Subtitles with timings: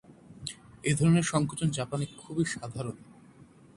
[0.83, 2.97] এ-ধরনের সংকোচন জাপানে খুবই সাধারণ।